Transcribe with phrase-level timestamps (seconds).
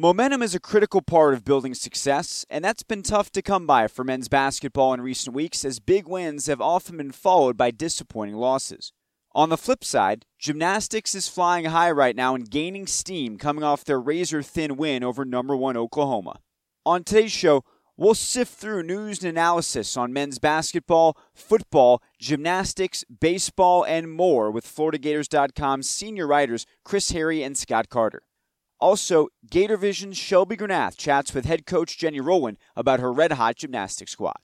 [0.00, 3.88] Momentum is a critical part of building success, and that's been tough to come by
[3.88, 8.36] for men's basketball in recent weeks as big wins have often been followed by disappointing
[8.36, 8.92] losses.
[9.32, 13.84] On the flip side, gymnastics is flying high right now and gaining steam coming off
[13.84, 16.38] their razor thin win over number one Oklahoma.
[16.86, 17.64] On today's show,
[17.96, 24.64] We'll sift through news and analysis on men's basketball, football, gymnastics, baseball, and more with
[24.64, 28.22] FloridaGators.com senior writers Chris Harry and Scott Carter.
[28.80, 33.56] Also, Gator Vision's Shelby Granath chats with head coach Jenny Rowland about her red hot
[33.56, 34.38] gymnastics squad.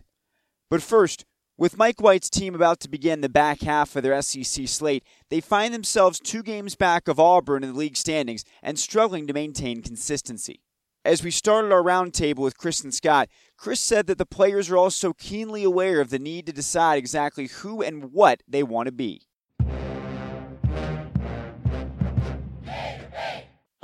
[0.68, 1.24] But first,
[1.56, 5.40] with Mike White's team about to begin the back half of their SEC slate, they
[5.40, 9.80] find themselves two games back of Auburn in the league standings and struggling to maintain
[9.80, 10.62] consistency.
[11.04, 14.76] As we started our roundtable with Chris and Scott, Chris said that the players are
[14.76, 18.92] also keenly aware of the need to decide exactly who and what they want to
[18.92, 19.22] be.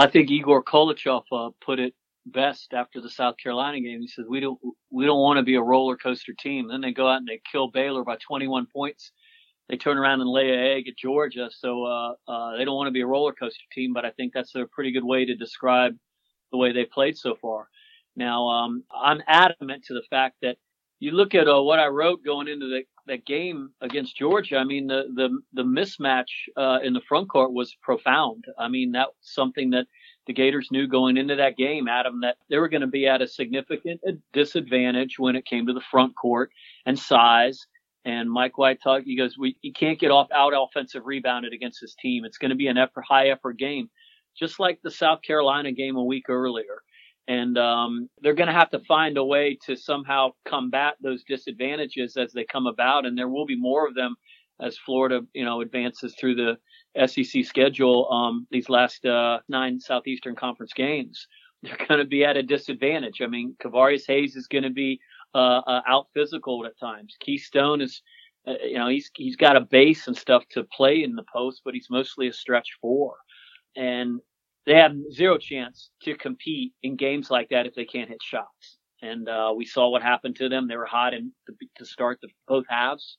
[0.00, 1.92] I think Egor Koulechov uh, put it
[2.24, 4.00] best after the South Carolina game.
[4.00, 4.58] He says we don't
[4.90, 6.68] we don't want to be a roller coaster team.
[6.68, 9.12] Then they go out and they kill Baylor by 21 points.
[9.68, 11.50] They turn around and lay an egg at Georgia.
[11.52, 13.92] So uh, uh, they don't want to be a roller coaster team.
[13.92, 15.92] But I think that's a pretty good way to describe
[16.50, 17.68] the way they played so far.
[18.16, 20.56] Now, um, I'm adamant to the fact that
[21.00, 24.58] you look at uh, what I wrote going into the, that game against Georgia.
[24.58, 28.44] I mean, the the the mismatch uh, in the front court was profound.
[28.58, 29.86] I mean, that's something that
[30.26, 33.22] the Gators knew going into that game, Adam, that they were going to be at
[33.22, 34.00] a significant
[34.32, 36.50] disadvantage when it came to the front court
[36.84, 37.66] and size.
[38.04, 39.06] And Mike White talked.
[39.06, 42.24] He goes, "We you can't get off out offensive rebounded against this team.
[42.24, 43.90] It's going to be an effort, high effort game."
[44.38, 46.82] just like the South Carolina game a week earlier.
[47.30, 52.16] And um, they're going to have to find a way to somehow combat those disadvantages
[52.16, 53.06] as they come about.
[53.06, 54.16] And there will be more of them
[54.60, 58.10] as Florida, you know, advances through the SEC schedule.
[58.10, 61.28] Um, these last uh, nine Southeastern Conference games,
[61.62, 63.20] they're going to be at a disadvantage.
[63.22, 64.98] I mean, Kevarrius Hayes is going to be
[65.32, 67.16] uh, uh, out physical at times.
[67.20, 68.02] Keith Stone is,
[68.48, 71.62] uh, you know, he's he's got a base and stuff to play in the post,
[71.64, 73.14] but he's mostly a stretch four
[73.76, 74.20] and
[74.66, 78.78] they have zero chance to compete in games like that if they can't hit shots.
[79.02, 80.68] And uh, we saw what happened to them.
[80.68, 83.16] They were hot in, to, to start the both halves,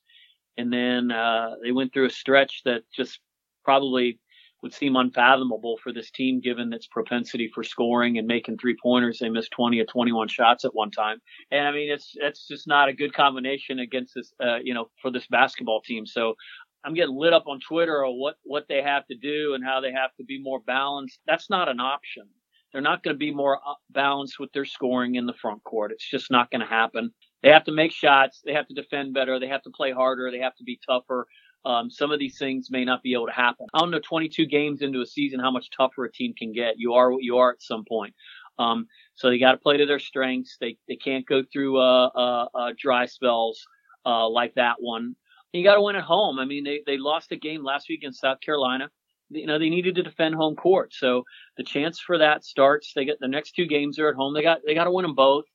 [0.57, 3.19] and then uh, they went through a stretch that just
[3.63, 4.19] probably
[4.62, 9.19] would seem unfathomable for this team given its propensity for scoring and making three pointers.
[9.19, 11.19] They missed 20 or 21 shots at one time.
[11.50, 14.90] And I mean, it's, it's just not a good combination against this, uh, you know,
[15.01, 16.06] for this basketball team.
[16.06, 16.35] So
[16.84, 19.81] I'm getting lit up on Twitter or what, what they have to do and how
[19.81, 21.19] they have to be more balanced.
[21.28, 22.24] That's not an option.
[22.72, 25.92] They're not going to be more uh, balanced with their scoring in the front court.
[25.92, 27.12] It's just not going to happen.
[27.44, 28.42] They have to make shots.
[28.46, 29.40] They have to defend better.
[29.40, 30.31] They have to play harder.
[30.31, 31.28] They have to be tougher.
[31.66, 33.68] Um, some of these things may not be able to happen.
[33.74, 36.75] I don't know 22 games into a season how much tougher a team can get.
[36.78, 38.16] You are what you are at some point.
[38.58, 40.58] Um, so they got to play to their strengths.
[40.59, 43.63] They they can't go through uh, uh, uh, dry spells
[44.06, 45.16] uh, like that one
[45.53, 46.39] you got to win at home.
[46.39, 48.89] I mean, they, they lost a game last week in South Carolina.
[49.29, 50.94] You know, they needed to defend home court.
[50.94, 51.23] So
[51.57, 52.91] the chance for that starts.
[52.94, 54.34] They get the next two games are at home.
[54.34, 55.45] They got, they got to win them both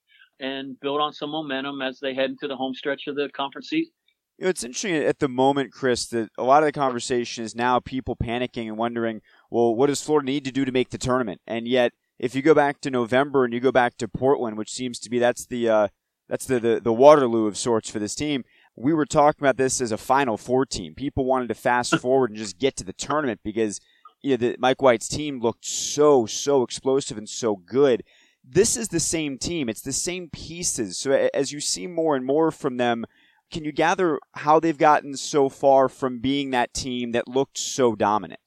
[0.40, 3.68] and build on some momentum as they head into the home stretch of the conference
[3.68, 3.92] season.
[4.38, 7.54] You know, it's interesting at the moment, Chris, that a lot of the conversation is
[7.54, 10.98] now people panicking and wondering, well, what does Florida need to do to make the
[10.98, 11.40] tournament?
[11.46, 14.72] And yet, if you go back to November and you go back to Portland, which
[14.72, 15.88] seems to be that's the uh,
[16.28, 18.44] that's the, the the Waterloo of sorts for this team,
[18.76, 20.94] we were talking about this as a Final Four team.
[20.94, 23.80] People wanted to fast forward and just get to the tournament because
[24.22, 28.02] you know, the, Mike White's team looked so so explosive and so good.
[28.48, 29.68] This is the same team.
[29.68, 30.98] It's the same pieces.
[30.98, 33.04] So as you see more and more from them,
[33.50, 37.94] can you gather how they've gotten so far from being that team that looked so
[37.96, 38.40] dominant?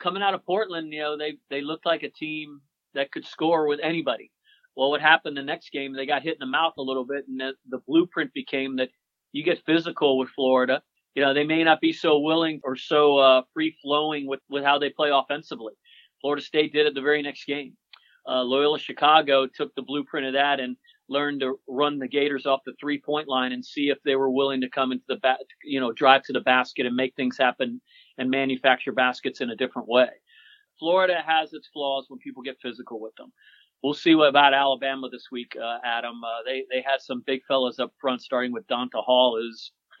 [0.00, 2.60] Coming out of Portland, you know, they they looked like a team
[2.94, 4.30] that could score with anybody.
[4.76, 5.94] Well, what happened the next game?
[5.94, 8.90] They got hit in the mouth a little bit, and the, the blueprint became that
[9.36, 10.82] you get physical with Florida.
[11.14, 14.64] You know, they may not be so willing or so uh, free flowing with, with
[14.64, 15.74] how they play offensively.
[16.22, 17.74] Florida State did it the very next game.
[18.26, 20.76] Uh, Loyola Chicago took the blueprint of that and
[21.08, 24.30] learned to run the Gators off the three point line and see if they were
[24.30, 27.36] willing to come into the ba- you know drive to the basket and make things
[27.38, 27.80] happen
[28.18, 30.08] and manufacture baskets in a different way.
[30.78, 33.32] Florida has its flaws when people get physical with them.
[33.82, 36.22] We'll see what about Alabama this week, uh, Adam.
[36.24, 39.72] Uh, they they had some big fellas up front, starting with Donta Hall, who's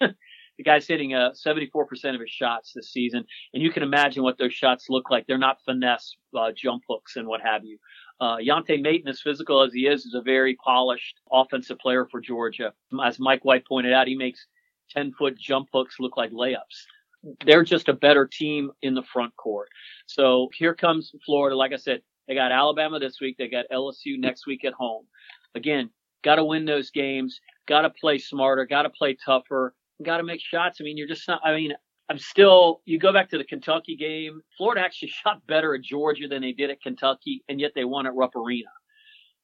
[0.58, 4.38] the guy's hitting uh, 74% of his shots this season, and you can imagine what
[4.38, 5.26] those shots look like.
[5.26, 7.78] They're not finesse uh, jump hooks and what have you.
[8.18, 12.20] Uh, Yante Maten, as physical as he is, is a very polished offensive player for
[12.20, 12.72] Georgia.
[13.04, 14.46] As Mike White pointed out, he makes
[14.90, 16.86] 10 foot jump hooks look like layups.
[17.44, 19.68] They're just a better team in the front court.
[20.06, 21.56] So here comes Florida.
[21.56, 23.36] Like I said, they got Alabama this week.
[23.38, 25.04] They got LSU next week at home.
[25.54, 25.90] Again,
[26.24, 27.40] got to win those games.
[27.66, 28.66] Got to play smarter.
[28.66, 29.74] Got to play tougher.
[30.02, 30.78] Got to make shots.
[30.80, 31.40] I mean, you're just not.
[31.44, 31.72] I mean,
[32.08, 32.82] I'm still.
[32.84, 34.40] You go back to the Kentucky game.
[34.56, 38.06] Florida actually shot better at Georgia than they did at Kentucky, and yet they won
[38.06, 38.70] at Rupp Arena.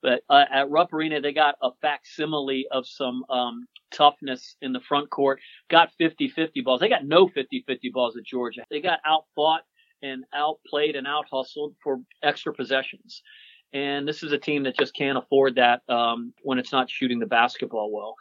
[0.02, 4.80] But uh, at Rupp Arena, they got a facsimile of some um, toughness in the
[4.80, 5.40] front court.
[5.70, 6.80] Got 50-50 balls.
[6.80, 8.64] They got no 50-50 balls at Georgia.
[8.68, 9.62] They got outfought
[10.02, 13.22] and outplayed and out hustled for extra possessions.
[13.72, 17.18] And this is a team that just can't afford that um, when it's not shooting
[17.18, 18.16] the basketball well.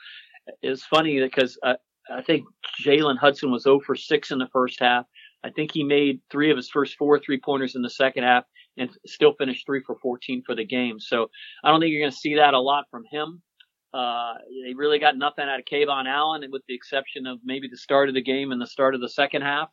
[0.62, 1.76] It's funny because I,
[2.10, 2.46] I think
[2.82, 5.06] Jalen Hudson was 0 for 6 in the first half.
[5.44, 8.44] I think he made three of his first four three pointers in the second half
[8.78, 11.00] and still finished three for 14 for the game.
[11.00, 11.30] So
[11.64, 13.42] I don't think you're going to see that a lot from him.
[13.94, 14.36] Uh,
[14.66, 18.08] they really got nothing out of KeVaughn Allen, with the exception of maybe the start
[18.08, 19.70] of the game and the start of the second half.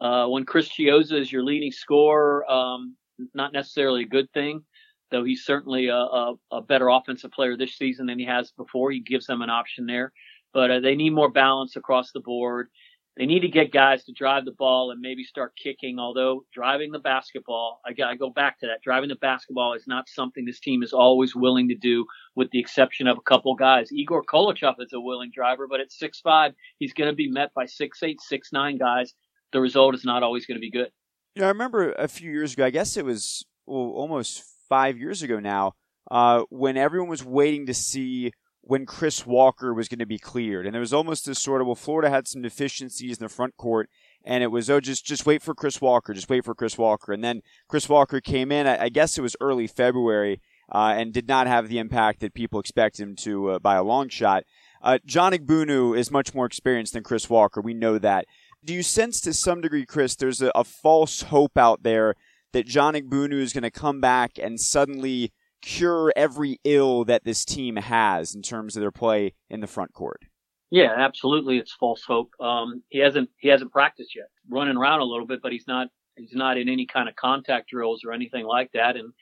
[0.00, 2.96] Uh, when Chris Chiozza is your leading scorer, um,
[3.34, 4.62] not necessarily a good thing,
[5.10, 8.92] though he's certainly a, a, a, better offensive player this season than he has before.
[8.92, 10.12] He gives them an option there,
[10.52, 12.68] but uh, they need more balance across the board.
[13.16, 15.98] They need to get guys to drive the ball and maybe start kicking.
[15.98, 18.80] Although driving the basketball, I to go back to that.
[18.80, 22.06] Driving the basketball is not something this team is always willing to do,
[22.36, 23.90] with the exception of a couple guys.
[23.90, 27.52] Egor Koulechov is a willing driver, but at six five, he's going to be met
[27.54, 29.14] by six eight, six nine guys
[29.52, 30.90] the result is not always going to be good.
[31.34, 35.22] Yeah, I remember a few years ago, I guess it was well, almost five years
[35.22, 35.74] ago now,
[36.10, 40.66] uh, when everyone was waiting to see when Chris Walker was going to be cleared.
[40.66, 43.56] And there was almost this sort of, well, Florida had some deficiencies in the front
[43.56, 43.88] court,
[44.24, 47.12] and it was, oh, just, just wait for Chris Walker, just wait for Chris Walker.
[47.12, 51.14] And then Chris Walker came in, I, I guess it was early February, uh, and
[51.14, 54.44] did not have the impact that people expect him to uh, by a long shot.
[54.82, 57.60] Uh, John Egbunu is much more experienced than Chris Walker.
[57.60, 58.26] We know that.
[58.64, 62.14] Do you sense to some degree, Chris, there's a, a false hope out there
[62.52, 65.32] that John Egbunu is going to come back and suddenly
[65.62, 69.92] cure every ill that this team has in terms of their play in the front
[69.92, 70.22] court?
[70.70, 71.58] Yeah, absolutely.
[71.58, 72.30] It's false hope.
[72.40, 75.88] Um, he hasn't he hasn't practiced yet, running around a little bit, but he's not
[76.16, 78.96] he's not in any kind of contact drills or anything like that.
[78.96, 79.12] And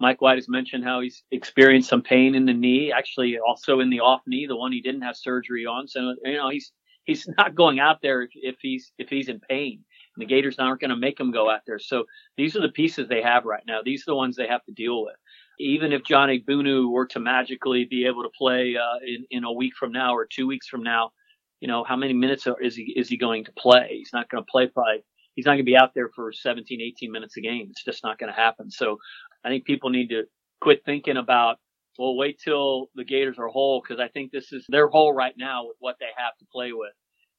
[0.00, 3.90] Mike White has mentioned how he's experienced some pain in the knee, actually also in
[3.90, 5.86] the off knee, the one he didn't have surgery on.
[5.86, 6.72] So you know he's
[7.04, 9.84] he's not going out there if, if he's if he's in pain.
[10.16, 11.78] And the Gators aren't going to make him go out there.
[11.78, 12.04] So
[12.36, 13.80] these are the pieces they have right now.
[13.84, 15.16] These are the ones they have to deal with.
[15.58, 19.52] Even if John Egbunu were to magically be able to play uh, in in a
[19.52, 21.12] week from now or two weeks from now,
[21.60, 23.88] you know how many minutes is he is he going to play?
[23.90, 25.04] He's not going to play probably.
[25.34, 27.66] He's not going to be out there for 17, 18 minutes a game.
[27.68, 28.70] It's just not going to happen.
[28.70, 28.98] So
[29.44, 30.22] I think people need to
[30.60, 31.58] quit thinking about
[31.98, 35.34] well, wait till the Gators are whole because I think this is their whole right
[35.36, 36.92] now with what they have to play with.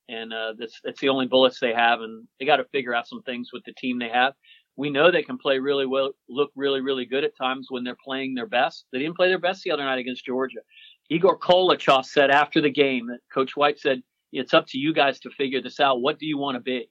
[0.08, 3.08] And uh, that's that's the only bullets they have, and they got to figure out
[3.08, 4.34] some things with the team they have.
[4.78, 7.98] We know they can play really well, look really, really good at times when they're
[8.04, 8.86] playing their best.
[8.92, 10.60] They didn't play their best the other night against Georgia.
[11.10, 15.20] Egor Koulechov said after the game that Coach White said, "It's up to you guys
[15.22, 16.02] to figure this out.
[16.02, 16.88] What do you want to be?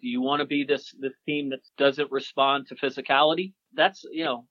[0.00, 3.52] Do you want to be this this team that doesn't respond to physicality?
[3.72, 4.46] That's you know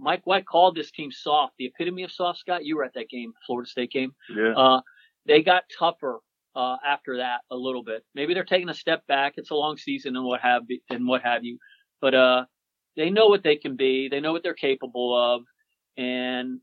[0.00, 2.40] Mike White called this team soft, the epitome of soft.
[2.40, 4.12] Scott, you were at that game, Florida State game.
[4.34, 4.54] Yeah.
[4.56, 4.80] Uh,
[5.26, 6.20] they got tougher
[6.56, 8.04] uh, after that a little bit.
[8.14, 9.34] Maybe they're taking a step back.
[9.36, 11.58] It's a long season and what have and what have you,
[12.00, 12.44] but uh,
[12.96, 14.08] they know what they can be.
[14.08, 15.42] They know what they're capable of,
[15.96, 16.60] and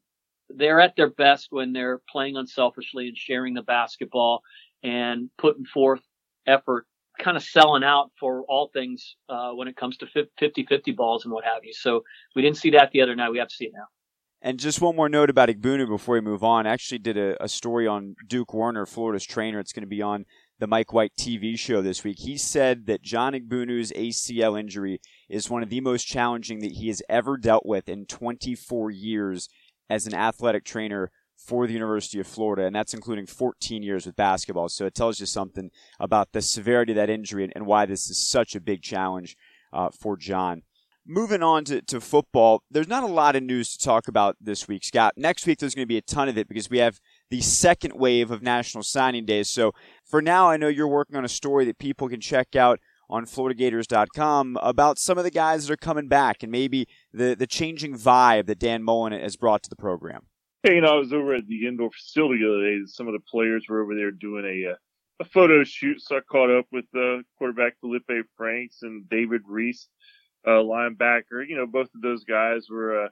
[0.49, 4.41] they're at their best when they're playing unselfishly and sharing the basketball
[4.83, 6.01] and putting forth
[6.45, 6.85] effort
[7.17, 11.33] kind of selling out for all things uh, when it comes to 50-50 balls and
[11.33, 11.73] what have you.
[11.73, 12.03] So
[12.35, 13.31] we didn't see that the other night.
[13.31, 13.85] We have to see it now.
[14.41, 16.67] And just one more note about Egbunu before we move on.
[16.67, 19.59] I actually did a, a story on Duke Warner, Florida's trainer.
[19.59, 20.25] It's going to be on
[20.59, 22.17] the Mike White TV show this week.
[22.19, 26.87] He said that John Egbunu's ACL injury is one of the most challenging that he
[26.87, 29.49] has ever dealt with in 24 years
[29.89, 34.15] as an athletic trainer for the University of Florida, and that's including 14 years with
[34.15, 34.69] basketball.
[34.69, 38.09] So it tells you something about the severity of that injury and, and why this
[38.09, 39.37] is such a big challenge
[39.71, 40.63] uh, for John.
[41.09, 44.67] Moving on to, to football, there's not a lot of news to talk about this
[44.67, 45.13] week, Scott.
[45.15, 47.93] Next week, there's going to be a ton of it because we have the second
[47.93, 49.47] wave of National Signing Days.
[49.47, 52.81] So for now, I know you're working on a story that people can check out
[53.09, 57.47] on FloridaGators.com about some of the guys that are coming back and maybe the, the
[57.47, 60.23] changing vibe that Dan Mullen has brought to the program.
[60.63, 62.85] Hey, you know, I was over at the indoor facility the other day.
[62.87, 64.75] Some of the players were over there doing a uh,
[65.19, 69.87] a photo shoot, so I caught up with uh, quarterback Felipe Franks and David Reese,
[70.45, 71.47] uh, linebacker.
[71.47, 73.09] You know, both of those guys were uh,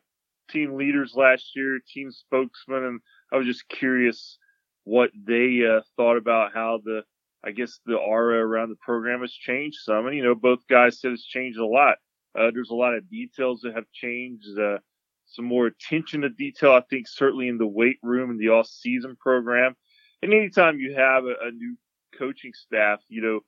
[0.50, 3.00] team leaders last year, team spokesmen, and
[3.32, 4.38] I was just curious
[4.84, 7.02] what they uh, thought about how the,
[7.44, 10.08] I guess, the aura around the program has changed some.
[10.08, 11.98] And, you know, both guys said it's changed a lot.
[12.38, 14.48] Uh, there's a lot of details that have changed.
[14.60, 14.78] Uh,
[15.26, 18.68] some more attention to detail, I think, certainly in the weight room and the off
[18.68, 19.76] season program.
[20.22, 21.76] And anytime you have a, a new
[22.18, 23.40] coaching staff, you know,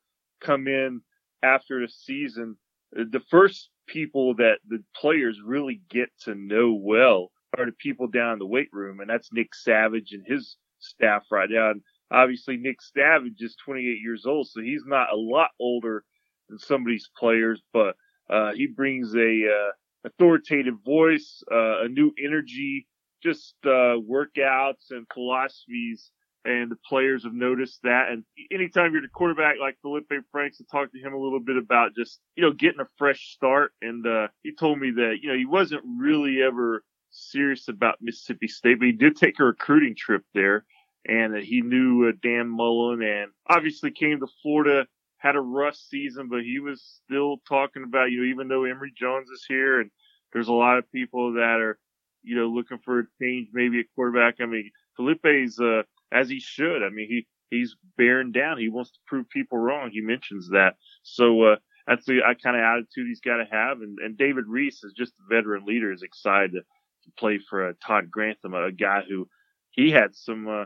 [0.41, 1.01] come in
[1.43, 2.57] after the season,
[2.91, 8.33] the first people that the players really get to know well are the people down
[8.33, 11.71] in the weight room, and that's Nick Savage and his staff right now.
[11.71, 11.81] And
[12.11, 16.03] obviously, Nick Savage is 28 years old, so he's not a lot older
[16.49, 17.95] than some of these players, but
[18.29, 19.71] uh, he brings a uh,
[20.07, 22.87] authoritative voice, uh, a new energy,
[23.23, 26.11] just uh, workouts and philosophies
[26.47, 28.09] and the players have noticed that.
[28.09, 31.57] And anytime you're the quarterback like Felipe Franks, to talk to him a little bit
[31.57, 33.73] about just you know getting a fresh start.
[33.81, 38.47] And uh, he told me that you know he wasn't really ever serious about Mississippi
[38.47, 40.65] State, but he did take a recruiting trip there,
[41.05, 44.87] and that he knew uh, Dan Mullen, and obviously came to Florida.
[45.17, 48.93] Had a rough season, but he was still talking about, you know, even though Emory
[48.95, 49.89] Jones is here and
[50.31, 51.79] there's a lot of people that are,
[52.23, 54.35] you know, looking for a change, maybe a quarterback.
[54.39, 56.83] I mean, Felipe's, uh, as he should.
[56.83, 58.57] I mean, he he's bearing down.
[58.57, 59.89] He wants to prove people wrong.
[59.91, 60.75] He mentions that.
[61.03, 61.55] So uh,
[61.85, 63.81] that's the I kind of attitude he's got to have.
[63.81, 65.91] And, and David Reese is just a veteran leader.
[65.91, 69.27] Is excited to, to play for uh, Todd Grantham, a guy who
[69.71, 70.65] he had some, uh,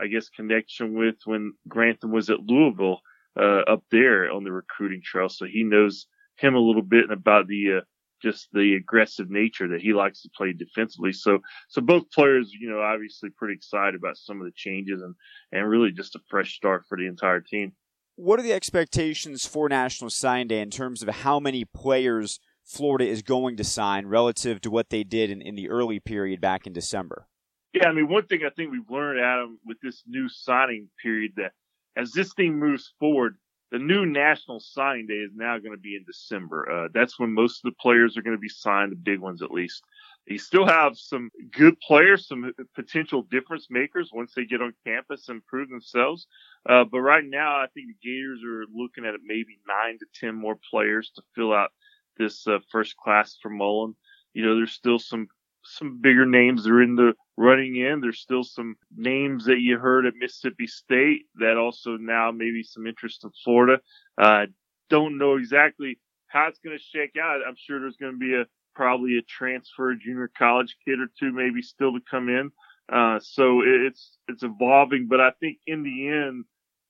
[0.00, 3.00] I guess, connection with when Grantham was at Louisville
[3.38, 5.28] uh, up there on the recruiting trail.
[5.28, 7.80] So he knows him a little bit about the uh,
[8.22, 11.12] just the aggressive nature that he likes to play defensively.
[11.12, 15.14] So, so both players, you know, obviously pretty excited about some of the changes and,
[15.52, 17.72] and really just a fresh start for the entire team.
[18.16, 23.06] What are the expectations for National Sign Day in terms of how many players Florida
[23.06, 26.66] is going to sign relative to what they did in, in the early period back
[26.66, 27.26] in December?
[27.74, 31.32] Yeah, I mean, one thing I think we've learned, Adam, with this new signing period
[31.36, 31.52] that
[31.96, 33.36] as this thing moves forward,
[33.70, 36.70] the new national signing day is now going to be in December.
[36.70, 39.42] Uh, that's when most of the players are going to be signed, the big ones
[39.42, 39.82] at least.
[40.26, 45.28] You still have some good players, some potential difference makers once they get on campus
[45.28, 46.26] and prove themselves.
[46.66, 50.34] Uh, but right now, I think the Gators are looking at maybe nine to ten
[50.34, 51.72] more players to fill out
[52.16, 53.96] this uh, first class for Mullen.
[54.32, 55.28] You know, there's still some
[55.64, 58.00] some bigger names are in the running in.
[58.00, 62.86] There's still some names that you heard at Mississippi State that also now maybe some
[62.86, 63.80] interest in Florida.
[64.20, 64.46] Uh,
[64.90, 67.40] don't know exactly how it's going to shake out.
[67.46, 68.44] I'm sure there's going to be a
[68.74, 72.50] probably a transfer junior college kid or two maybe still to come in.
[72.92, 76.44] Uh, so it's it's evolving, but I think in the end,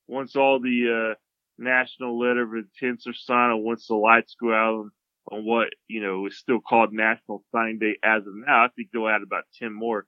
[0.09, 1.14] once all the uh,
[1.57, 4.87] national letter of intents are signed, and once the lights go out
[5.31, 8.88] on what you know is still called National Signing Day as of now, I think
[8.93, 10.07] they'll add about ten more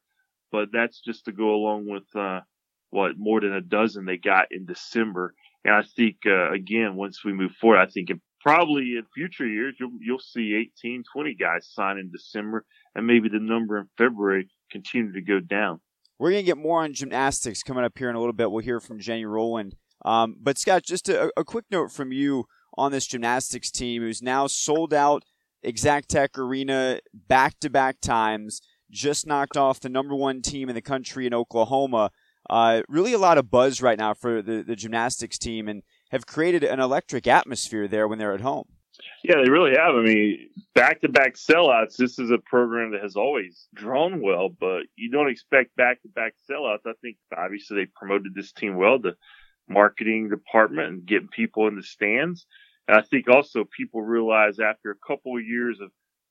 [0.53, 2.41] but that's just to go along with uh,
[2.91, 5.35] what more than a dozen they got in December.
[5.65, 9.47] And I think uh, again, once we move forward, I think it, probably in future
[9.47, 13.89] years you'll you'll see 18, 20 guys sign in December, and maybe the number in
[13.99, 15.81] February continue to go down.
[16.19, 18.51] We're gonna get more on gymnastics coming up here in a little bit.
[18.51, 19.77] We'll hear from Jenny Rowland.
[20.05, 24.23] Um, but Scott, just a, a quick note from you on this gymnastics team who's
[24.23, 25.25] now sold out
[25.64, 30.83] Exactech Arena back to back times just knocked off the number one team in the
[30.83, 32.11] country in Oklahoma.
[32.49, 36.26] Uh, really a lot of buzz right now for the, the gymnastics team and have
[36.26, 38.66] created an electric atmosphere there when they're at home.
[39.23, 39.95] Yeah, they really have.
[39.95, 41.97] I mean, back to back sellouts.
[41.97, 46.09] This is a program that has always drawn well, but you don't expect back to
[46.09, 46.87] back sellouts.
[46.87, 49.16] I think obviously they promoted this team well, the
[49.68, 52.47] marketing department and getting people in the stands.
[52.88, 55.90] And I think also people realize after a couple of years of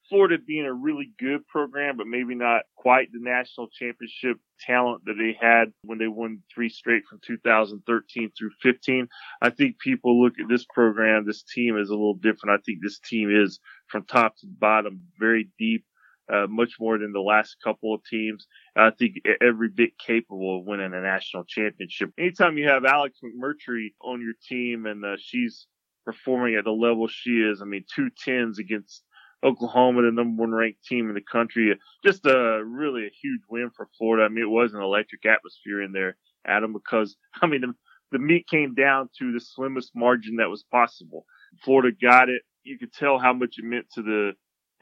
[0.09, 5.15] Florida being a really good program, but maybe not quite the national championship talent that
[5.17, 9.07] they had when they won three straight from 2013 through 15.
[9.41, 12.59] I think people look at this program, this team is a little different.
[12.59, 15.85] I think this team is from top to bottom very deep.
[16.27, 18.47] Uh, much more than the last couple of teams.
[18.75, 22.09] I think every bit capable of winning a national championship.
[22.17, 25.67] Anytime you have Alex McMurtry on your team and uh, she's
[26.05, 29.03] performing at the level she is, I mean, two tens against
[29.43, 31.77] Oklahoma, the number one ranked team in the country.
[32.03, 34.25] Just a really a huge win for Florida.
[34.25, 37.73] I mean, it was an electric atmosphere in there, Adam, because I mean, the,
[38.11, 41.25] the meet came down to the slimmest margin that was possible.
[41.63, 42.41] Florida got it.
[42.63, 44.31] You could tell how much it meant to the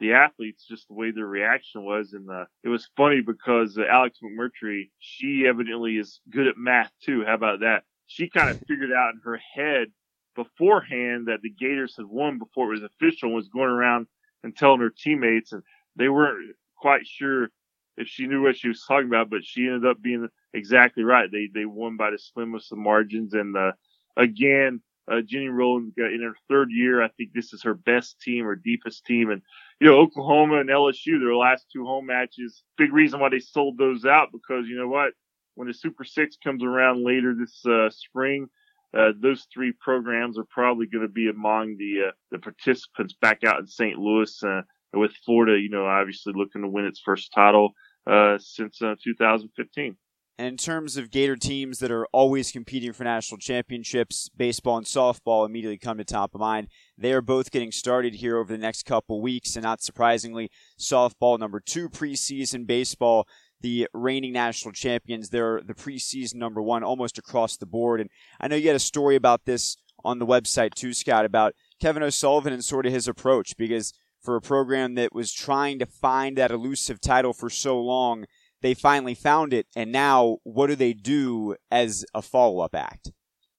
[0.00, 2.12] the athletes, just the way their reaction was.
[2.14, 6.90] And uh, it was funny because uh, Alex McMurtry, she evidently is good at math
[7.04, 7.22] too.
[7.24, 7.84] How about that?
[8.06, 9.88] She kind of figured out in her head
[10.34, 14.06] beforehand that the Gators had won before it was official and was going around
[14.42, 15.62] and telling her teammates and
[15.96, 17.48] they weren't quite sure
[17.96, 21.30] if she knew what she was talking about, but she ended up being exactly right.
[21.30, 23.34] They, they won by the slimmest of margins.
[23.34, 23.72] And, uh,
[24.16, 27.02] again, uh, Jenny Rowland got in her third year.
[27.02, 29.30] I think this is her best team or deepest team.
[29.30, 29.42] And,
[29.80, 33.78] you know, Oklahoma and LSU, their last two home matches, big reason why they sold
[33.78, 35.12] those out because you know what?
[35.56, 38.48] When the Super Six comes around later this uh, spring,
[38.96, 43.44] uh, those three programs are probably going to be among the uh, the participants back
[43.44, 43.98] out in St.
[43.98, 44.42] Louis.
[44.42, 44.62] Uh,
[44.96, 47.72] with Florida, you know, obviously looking to win its first title
[48.06, 49.96] uh, since uh, 2015.
[50.36, 54.86] And in terms of Gator teams that are always competing for national championships, baseball and
[54.86, 56.66] softball immediately come to top of mind.
[56.98, 61.38] They are both getting started here over the next couple weeks, and not surprisingly, softball
[61.38, 63.28] number two preseason, baseball
[63.60, 65.30] the reigning national champions.
[65.30, 68.00] They're the preseason number one almost across the board.
[68.00, 71.54] And I know you had a story about this on the website too, Scott, about
[71.80, 75.86] Kevin O'Sullivan and sort of his approach because for a program that was trying to
[75.86, 78.24] find that elusive title for so long,
[78.62, 83.12] they finally found it, and now what do they do as a follow up act?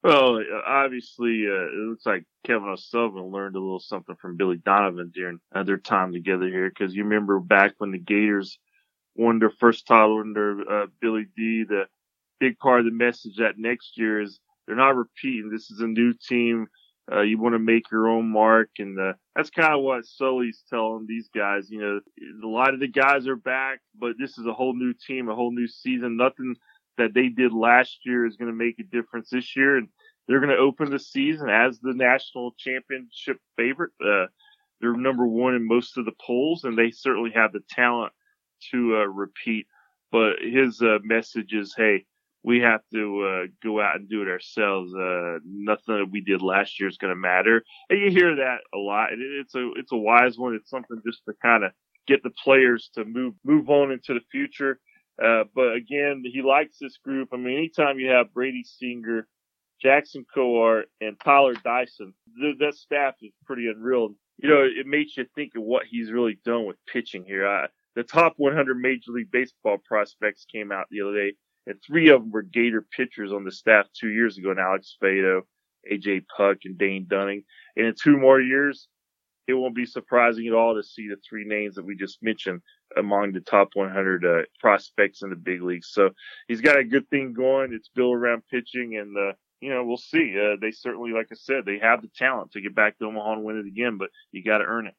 [0.04, 5.12] Well, obviously, uh, it looks like Kevin O'Sullivan learned a little something from Billy Donovan
[5.14, 8.58] during uh, their time together here, because you remember back when the Gators
[9.16, 11.64] won their first title under uh, Billy D.
[11.68, 11.86] The
[12.40, 15.50] big part of the message that next year is they're not repeating.
[15.50, 16.68] This is a new team.
[17.12, 20.64] Uh, you want to make your own mark, and uh, that's kind of what Sully's
[20.68, 21.70] telling these guys.
[21.70, 22.00] You know,
[22.44, 25.36] a lot of the guys are back, but this is a whole new team, a
[25.36, 26.18] whole new season.
[26.18, 26.56] Nothing
[26.98, 29.88] that they did last year is going to make a difference this year, and
[30.28, 33.92] they're going to open the season as the national championship favorite.
[34.04, 34.26] Uh,
[34.82, 38.14] they're number one in most of the polls, and they certainly have the talent
[38.72, 39.68] to uh, repeat.
[40.12, 42.06] But his uh, message is, hey,
[42.44, 44.94] we have to uh, go out and do it ourselves.
[44.94, 47.64] Uh, nothing that we did last year is going to matter.
[47.90, 49.10] And you hear that a lot.
[49.14, 50.54] It's a it's a wise one.
[50.54, 51.72] It's something just to kind of
[52.08, 54.80] get the players to move move on into the future.
[55.22, 57.30] Uh, but again, he likes this group.
[57.34, 59.28] I mean, anytime you have Brady Singer,
[59.82, 64.10] Jackson Kowar, and Tyler Dyson, th- that staff is pretty unreal.
[64.38, 67.48] You know, it makes you think of what he's really done with pitching here.
[67.48, 71.34] I, the top 100 Major League Baseball prospects came out the other day
[71.68, 74.98] and three of them were Gator pitchers on the staff two years ago, and Alex
[75.02, 75.42] Faedo,
[75.92, 77.44] AJ Puk, and Dane Dunning.
[77.76, 78.88] And in two more years,
[79.48, 82.62] it won't be surprising at all to see the three names that we just mentioned
[82.98, 85.90] among the top 100 uh, prospects in the big leagues.
[85.92, 86.10] So
[86.48, 87.74] he's got a good thing going.
[87.74, 90.36] It's built around pitching, and uh, you know we'll see.
[90.40, 93.34] Uh, they certainly, like I said, they have the talent to get back to Omaha
[93.34, 94.96] and win it again, but you got to earn it.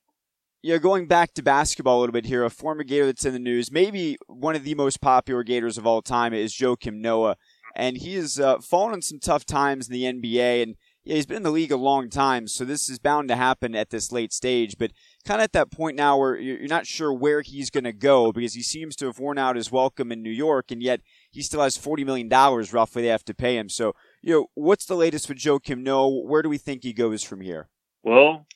[0.66, 3.38] Yeah, going back to basketball a little bit here, a former Gator that's in the
[3.38, 7.36] news, maybe one of the most popular Gators of all time is Joakim Noah,
[7.76, 10.74] and he has uh, fallen in some tough times in the NBA, and
[11.04, 13.76] yeah, he's been in the league a long time, so this is bound to happen
[13.76, 14.76] at this late stage.
[14.76, 14.90] But
[15.24, 18.32] kind of at that point now where you're not sure where he's going to go
[18.32, 21.00] because he seems to have worn out his welcome in New York, and yet
[21.30, 23.68] he still has forty million dollars roughly they have to pay him.
[23.68, 26.08] So, you know, what's the latest with Joakim Noah?
[26.08, 27.68] Where do we think he goes from here?
[28.02, 28.46] Well,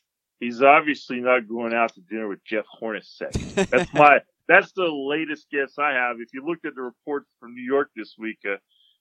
[0.40, 3.32] he's obviously not going out to dinner with Jeff Hornacek.
[3.70, 6.16] That's my that's the latest guess I have.
[6.18, 8.56] If you looked at the reports from New York this week, uh,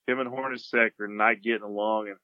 [0.06, 2.16] him and Hornacek are not getting along, and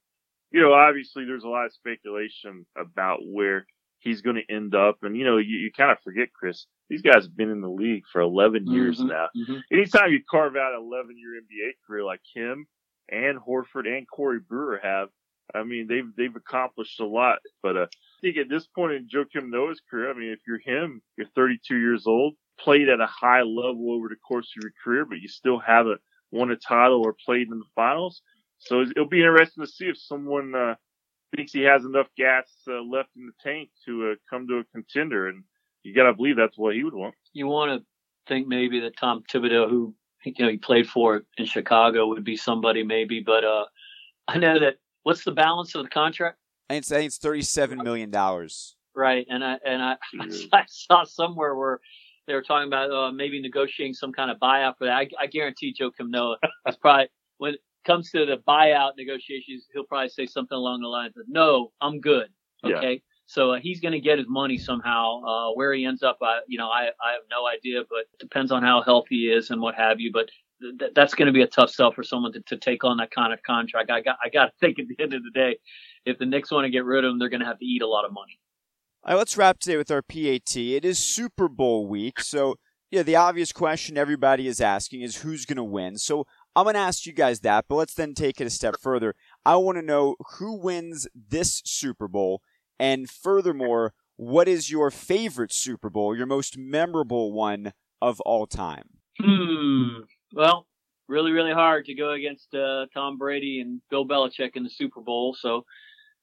[0.53, 3.67] you know obviously there's a lot of speculation about where
[3.99, 6.67] he's going to end up, and you know you, you kind of forget Chris.
[6.89, 9.27] These guys have been in the league for 11 years mm-hmm, now.
[9.37, 9.57] Mm-hmm.
[9.73, 12.69] Anytime you carve out an 11 year NBA career like him
[13.09, 15.09] and Horford and Corey Brewer have,
[15.53, 17.39] I mean, they've they've accomplished a lot.
[17.63, 17.87] But uh,
[18.21, 21.77] think at this point in Joakim Noah's career, I mean, if you're him, you're 32
[21.77, 25.29] years old, played at a high level over the course of your career, but you
[25.29, 26.01] still haven't
[26.31, 28.23] won a title or played in the finals.
[28.59, 30.75] So it'll be interesting to see if someone uh,
[31.35, 34.65] thinks he has enough gas uh, left in the tank to uh, come to a
[34.73, 35.45] contender, and
[35.83, 37.15] you got to believe that's what he would want.
[37.33, 37.87] You want to
[38.27, 42.37] think maybe that Tom Thibodeau, who you know he played for in Chicago, would be
[42.37, 43.67] somebody maybe, but uh,
[44.27, 44.77] I know that
[45.07, 46.37] What's the balance of the contract?
[46.69, 48.77] I think it's, I think it's thirty-seven million dollars.
[48.95, 49.97] Right, and I and I,
[50.53, 51.81] I saw somewhere where
[52.27, 54.93] they were talking about uh, maybe negotiating some kind of buyout for that.
[54.93, 59.85] I, I guarantee Joakim Noah is probably when it comes to the buyout negotiations, he'll
[59.85, 62.29] probably say something along the lines of, "No, I'm good."
[62.65, 62.99] Okay, yeah.
[63.27, 65.23] so uh, he's going to get his money somehow.
[65.23, 68.19] Uh, where he ends up, I, you know, I I have no idea, but it
[68.19, 70.11] depends on how healthy he is and what have you.
[70.13, 72.97] But th- that's going to be a tough sell for someone to, to take on
[72.99, 73.91] that kind of contract.
[73.91, 75.59] I got I got to think at the end of the day,
[76.05, 77.83] if the Knicks want to get rid of him, they're going to have to eat
[77.83, 78.39] a lot of money.
[79.05, 80.57] All right, let's wrap today with our PAT.
[80.57, 82.57] It is Super Bowl week, so
[82.91, 85.99] yeah, the obvious question everybody is asking is who's going to win.
[85.99, 88.77] So I'm going to ask you guys that, but let's then take it a step
[88.81, 89.15] further.
[89.45, 92.43] I want to know who wins this Super Bowl,
[92.79, 98.89] and furthermore, what is your favorite Super Bowl, your most memorable one of all time?
[99.21, 100.05] Hmm.
[100.37, 100.67] Well,
[101.09, 105.01] really, really hard to go against uh, Tom Brady and Bill Belichick in the Super
[105.01, 105.35] Bowl.
[105.35, 105.65] So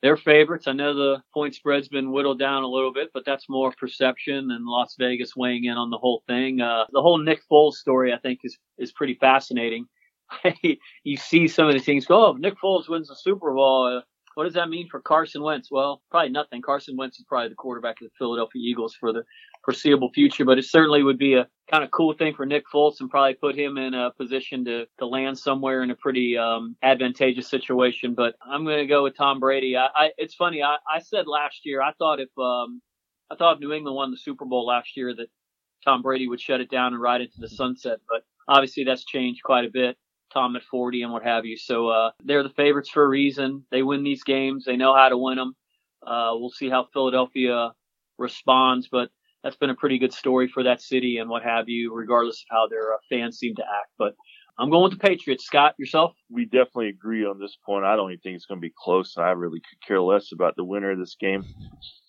[0.03, 0.67] they're favorites.
[0.67, 4.51] I know the point spread's been whittled down a little bit, but that's more perception
[4.51, 6.61] and Las Vegas weighing in on the whole thing.
[6.61, 9.87] Uh, the whole Nick Foles story, I think, is is pretty fascinating.
[11.03, 13.97] you see some of the things go, oh, Nick Foles wins the Super Bowl.
[13.97, 14.01] Uh,
[14.35, 15.69] what does that mean for Carson Wentz?
[15.71, 16.61] Well, probably nothing.
[16.61, 19.23] Carson Wentz is probably the quarterback of the Philadelphia Eagles for the
[19.63, 22.99] foreseeable future, but it certainly would be a kind of cool thing for Nick Foles
[22.99, 26.75] and probably put him in a position to, to land somewhere in a pretty um,
[26.83, 28.13] advantageous situation.
[28.13, 29.77] But I'm going to go with Tom Brady.
[29.77, 30.61] I, I it's funny.
[30.61, 32.81] I, I said last year I thought if um,
[33.31, 35.27] I thought if New England won the Super Bowl last year that
[35.83, 39.43] Tom Brady would shut it down and ride into the sunset, but obviously that's changed
[39.43, 39.97] quite a bit.
[40.33, 41.57] Tom at 40 and what have you.
[41.57, 43.65] So uh, they're the favorites for a reason.
[43.71, 44.65] They win these games.
[44.65, 45.55] They know how to win them.
[46.05, 47.71] Uh, we'll see how Philadelphia
[48.17, 49.09] responds, but
[49.43, 52.55] that's been a pretty good story for that city and what have you, regardless of
[52.55, 53.91] how their uh, fans seem to act.
[53.97, 54.13] But
[54.57, 55.45] I'm going with the Patriots.
[55.45, 56.13] Scott, yourself?
[56.29, 57.85] We definitely agree on this point.
[57.85, 59.15] I don't even think it's going to be close.
[59.17, 61.43] and I really could care less about the winner of this game.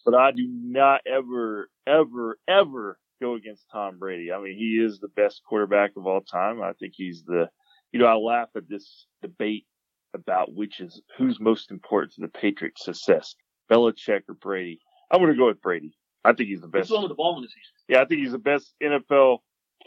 [0.05, 4.31] But I do not ever, ever, ever go against Tom Brady.
[4.31, 6.63] I mean, he is the best quarterback of all time.
[6.63, 7.49] I think he's the
[7.95, 9.67] you know, I laugh at this debate
[10.15, 13.37] about which is who's most important to the Patriots' success,
[13.71, 14.81] Belichick or Brady.
[15.13, 15.97] I'm going to go with Brady.
[16.25, 16.85] I think he's the best.
[16.85, 17.85] He's the one with the ball in his hands.
[17.89, 19.39] Yeah, I think he's the best NFL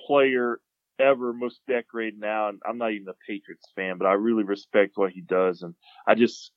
[0.05, 0.59] player
[0.99, 2.49] ever, most decorated now.
[2.49, 5.61] And I'm not even a Patriots fan, but I really respect what he does.
[5.61, 5.73] And
[6.07, 6.51] I just,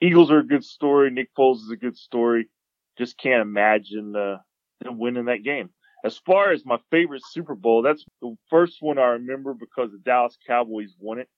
[0.00, 1.10] Eagles are a good story.
[1.10, 2.48] Nick Foles is a good story.
[2.98, 4.38] Just can't imagine uh,
[4.82, 5.70] them winning that game.
[6.04, 9.98] As far as my favorite Super Bowl, that's the first one I remember because the
[9.98, 11.28] Dallas Cowboys won it.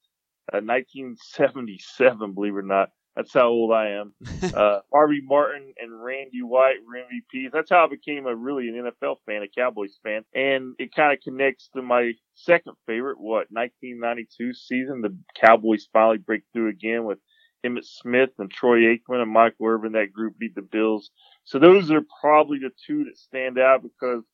[0.52, 2.90] Uh, 1977, believe it or not.
[3.18, 4.14] That's how old I am.
[4.54, 7.50] Uh, Harvey Martin and Randy White were MVPs.
[7.52, 10.22] That's how I became a really an NFL fan, a Cowboys fan.
[10.34, 15.02] And it kind of connects to my second favorite, what, 1992 season.
[15.02, 17.18] The Cowboys finally break through again with
[17.66, 19.92] Emmitt Smith and Troy Aikman and Michael Irvin.
[19.92, 21.10] That group beat the Bills.
[21.44, 24.24] So those are probably the two that stand out because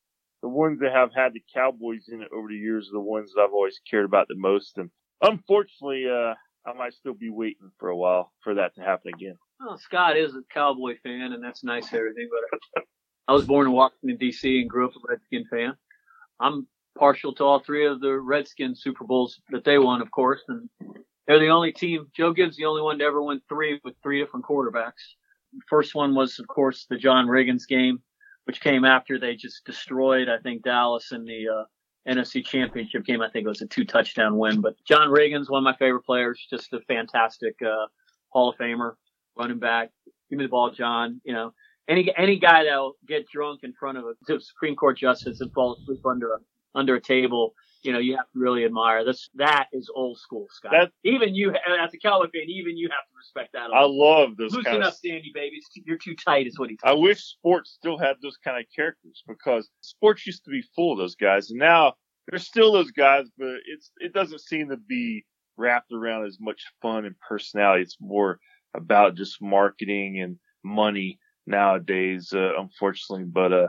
[0.42, 3.32] the ones that have had the Cowboys in it over the years are the ones
[3.34, 4.76] that I've always cared about the most.
[4.76, 4.90] And
[5.22, 6.34] unfortunately, uh,
[6.66, 9.36] I might still be waiting for a while for that to happen again.
[9.60, 12.84] Well, Scott is a Cowboy fan, and that's nice and everything, but
[13.28, 15.74] I was born in Washington, D.C., and grew up a Redskin fan.
[16.40, 16.66] I'm
[16.98, 20.68] partial to all three of the Redskins Super Bowls that they won, of course, and
[21.26, 22.06] they're the only team.
[22.16, 24.92] Joe Gibbs, the only one to ever win three with three different quarterbacks.
[25.68, 28.02] First one was, of course, the John Riggins game
[28.44, 31.64] which came after they just destroyed, I think, Dallas in the uh,
[32.08, 33.22] NFC Championship game.
[33.22, 34.60] I think it was a two touchdown win.
[34.60, 37.86] But John Riggins, one of my favorite players, just a fantastic uh,
[38.28, 38.94] Hall of Famer,
[39.36, 39.90] running back.
[40.28, 41.20] Give me the ball, John.
[41.24, 41.54] You know,
[41.88, 45.74] any any guy that'll get drunk in front of a Supreme Court justice and fall
[45.74, 46.38] asleep under a
[46.74, 49.04] under a table you know, you have to really admire.
[49.04, 50.72] This that is old school, Scott.
[50.72, 53.70] That, even you, as a Cowboy fan, even you have to respect that.
[53.72, 54.52] I love this.
[54.52, 55.60] Loosen kind up, Sandy, baby.
[55.84, 56.78] You're too tight, is what he.
[56.82, 60.92] I wish sports still had those kind of characters because sports used to be full
[60.92, 61.94] of those guys, and now
[62.28, 65.24] there's still those guys, but it's it doesn't seem to be
[65.56, 67.82] wrapped around as much fun and personality.
[67.82, 68.40] It's more
[68.74, 73.24] about just marketing and money nowadays, uh, unfortunately.
[73.24, 73.68] But uh,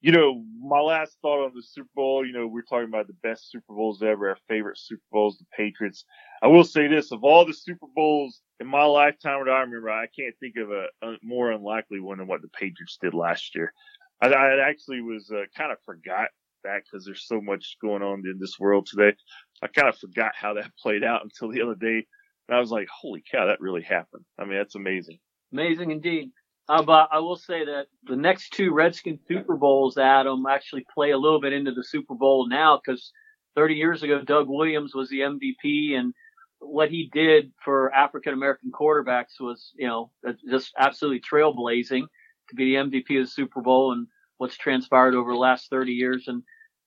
[0.00, 3.16] you know, my last thought on the Super Bowl, you know, we're talking about the
[3.22, 6.04] best Super Bowls ever, our favorite Super Bowls, the Patriots.
[6.40, 9.90] I will say this, of all the Super Bowls in my lifetime that I remember,
[9.90, 13.56] I can't think of a, a more unlikely one than what the Patriots did last
[13.56, 13.72] year.
[14.20, 16.28] I, I actually was uh, kind of forgot
[16.64, 19.16] that because there's so much going on in this world today.
[19.62, 22.06] I kind of forgot how that played out until the other day.
[22.48, 24.24] And I was like, holy cow, that really happened.
[24.38, 25.18] I mean, that's amazing.
[25.52, 26.30] Amazing indeed.
[26.68, 31.12] Uh, but I will say that the next two Redskins Super Bowls, Adam, actually play
[31.12, 33.12] a little bit into the Super Bowl now because
[33.56, 36.12] 30 years ago, Doug Williams was the MVP and
[36.60, 40.10] what he did for African American quarterbacks was, you know,
[40.50, 42.02] just absolutely trailblazing
[42.48, 44.06] to be the MVP of the Super Bowl and
[44.38, 46.24] what's transpired over the last 30 years.
[46.26, 46.42] And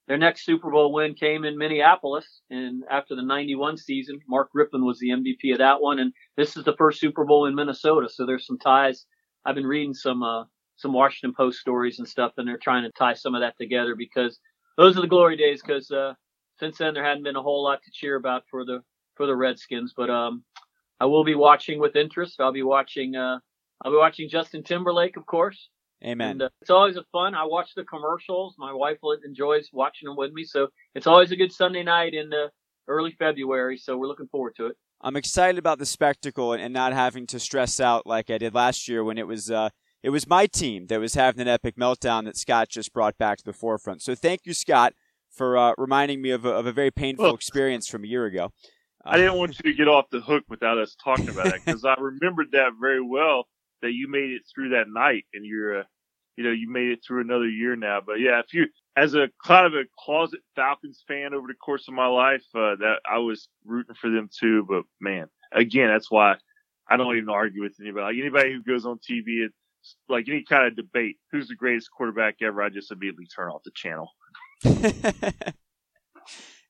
[0.08, 2.42] their next Super Bowl win came in Minneapolis.
[2.50, 6.00] And after the 91 season, Mark Rypien was the MVP of that one.
[6.00, 8.10] And this is the first Super Bowl in Minnesota.
[8.10, 9.06] So there's some ties
[9.46, 10.46] I've been reading some uh,
[10.78, 13.96] some Washington Post stories and stuff, and they're trying to tie some of that together
[13.96, 14.40] because
[14.78, 15.62] those are the glory days.
[15.62, 16.14] Because uh,
[16.60, 18.82] since then there hadn't been a whole lot to cheer about for the
[19.16, 19.94] for the Redskins.
[19.96, 20.44] But um,
[21.00, 22.40] I will be watching with interest.
[22.40, 23.16] I'll be watching.
[23.16, 23.40] Uh,
[23.84, 25.70] I'll be watching Justin Timberlake, of course.
[26.04, 26.32] Amen.
[26.32, 27.36] And, uh, it's always a fun.
[27.36, 28.56] I watch the commercials.
[28.58, 32.30] My wife enjoys watching them with me, so it's always a good Sunday night in
[32.30, 32.50] the
[32.88, 33.78] early February.
[33.78, 34.78] So we're looking forward to it.
[35.04, 38.54] I'm excited about the spectacle and, and not having to stress out like I did
[38.54, 39.70] last year when it was uh,
[40.04, 43.38] it was my team that was having an epic meltdown that Scott just brought back
[43.40, 44.02] to the forefront.
[44.02, 44.94] So thank you, Scott,
[45.30, 48.26] for uh, reminding me of a, of a very painful well, experience from a year
[48.26, 48.52] ago.
[49.04, 51.86] I didn't want you to get off the hook without us talking about it because
[51.86, 53.48] I remembered that very well
[53.82, 55.84] that you made it through that night and you're, uh,
[56.36, 58.00] you know, you made it through another year now.
[58.06, 61.88] But yeah, if you, as a kind of a closet Falcons fan over the course
[61.88, 64.66] of my life, uh, that I was rooting for them too.
[64.68, 66.36] But man, again, that's why
[66.90, 68.04] I don't even argue with anybody.
[68.04, 69.48] Like anybody who goes on TV,
[70.10, 72.62] like any kind of debate, who's the greatest quarterback ever?
[72.62, 74.10] I just immediately turn off the channel.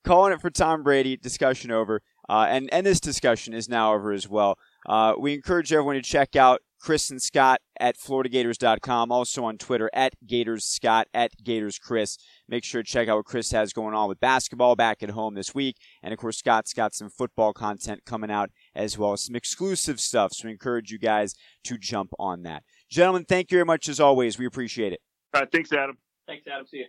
[0.03, 1.17] Calling it for Tom Brady.
[1.17, 2.01] Discussion over.
[2.29, 4.57] Uh, and, and this discussion is now over as well.
[4.87, 9.89] Uh, we encourage everyone to check out Chris and Scott at FloridaGators.com, also on Twitter
[9.93, 12.17] at GatorsScott, at GatorsChris.
[12.49, 15.35] Make sure to check out what Chris has going on with basketball back at home
[15.35, 15.77] this week.
[16.01, 19.99] And of course, Scott's got some football content coming out as well as some exclusive
[19.99, 20.33] stuff.
[20.33, 22.63] So we encourage you guys to jump on that.
[22.89, 24.39] Gentlemen, thank you very much as always.
[24.39, 24.99] We appreciate it.
[25.33, 25.51] All right.
[25.51, 25.97] Thanks, Adam.
[26.27, 26.65] Thanks, Adam.
[26.67, 26.85] See you.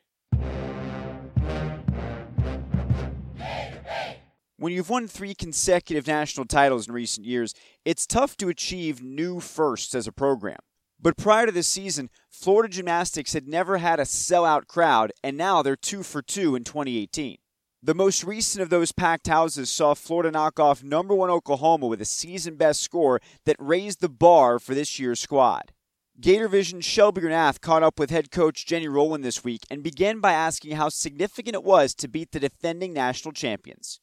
[4.63, 7.53] When you've won three consecutive national titles in recent years,
[7.85, 10.61] it's tough to achieve new firsts as a program.
[11.01, 15.63] But prior to this season, Florida Gymnastics had never had a sellout crowd, and now
[15.63, 17.39] they're two for two in 2018.
[17.83, 22.01] The most recent of those packed houses saw Florida knock off number one Oklahoma with
[22.01, 25.73] a season best score that raised the bar for this year's squad.
[26.21, 30.21] Gator Vision Shelby Granath caught up with head coach Jenny Rowland this week and began
[30.21, 33.99] by asking how significant it was to beat the defending national champions.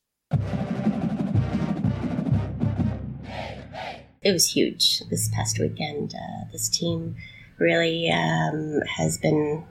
[4.21, 6.13] It was huge this past weekend.
[6.13, 7.15] Uh, this team
[7.57, 9.63] really um, has been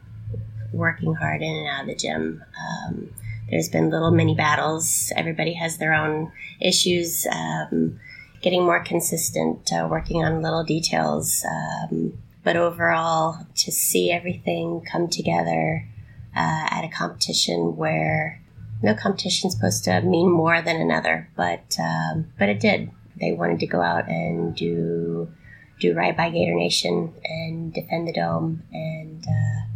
[0.72, 2.42] working hard in and out of the gym.
[2.58, 3.10] Um,
[3.50, 5.12] there's been little mini battles.
[5.14, 7.26] Everybody has their own issues.
[7.30, 8.00] Um,
[8.40, 11.44] getting more consistent, uh, working on little details.
[11.44, 15.86] Um, but overall, to see everything come together
[16.34, 18.40] uh, at a competition where
[18.82, 22.90] no competition is supposed to mean more than another, but um, but it did.
[23.20, 25.32] They wanted to go out and do
[25.80, 29.66] do right by Gator Nation and defend the dome, and uh,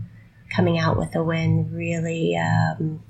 [0.55, 3.03] coming out with a win really um,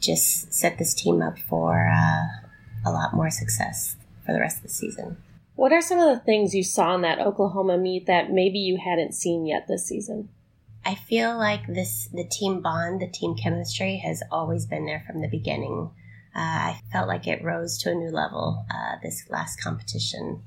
[0.00, 4.62] just set this team up for uh, a lot more success for the rest of
[4.64, 5.16] the season.
[5.56, 8.78] What are some of the things you saw in that Oklahoma meet that maybe you
[8.82, 10.30] hadn't seen yet this season?
[10.84, 15.20] I feel like this the team bond, the team chemistry has always been there from
[15.20, 15.90] the beginning.
[16.34, 20.42] Uh, I felt like it rose to a new level uh, this last competition.